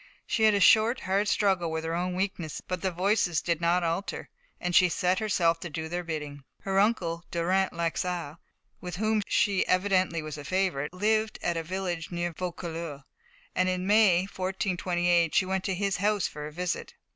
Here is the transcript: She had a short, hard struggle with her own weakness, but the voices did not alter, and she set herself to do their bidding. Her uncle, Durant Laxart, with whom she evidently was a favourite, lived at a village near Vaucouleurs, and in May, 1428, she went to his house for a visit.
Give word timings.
She 0.25 0.41
had 0.45 0.55
a 0.55 0.59
short, 0.59 1.01
hard 1.01 1.27
struggle 1.27 1.69
with 1.69 1.83
her 1.83 1.93
own 1.93 2.15
weakness, 2.15 2.59
but 2.59 2.81
the 2.81 2.89
voices 2.89 3.39
did 3.39 3.61
not 3.61 3.83
alter, 3.83 4.29
and 4.59 4.73
she 4.75 4.89
set 4.89 5.19
herself 5.19 5.59
to 5.59 5.69
do 5.69 5.87
their 5.87 6.03
bidding. 6.03 6.43
Her 6.61 6.79
uncle, 6.79 7.23
Durant 7.29 7.71
Laxart, 7.71 8.37
with 8.79 8.95
whom 8.95 9.21
she 9.27 9.63
evidently 9.67 10.23
was 10.23 10.39
a 10.39 10.43
favourite, 10.43 10.91
lived 10.91 11.37
at 11.43 11.55
a 11.55 11.61
village 11.61 12.09
near 12.09 12.33
Vaucouleurs, 12.33 13.01
and 13.53 13.69
in 13.69 13.85
May, 13.85 14.21
1428, 14.21 15.35
she 15.35 15.45
went 15.45 15.63
to 15.65 15.75
his 15.75 15.97
house 15.97 16.25
for 16.27 16.47
a 16.47 16.51
visit. 16.51 16.95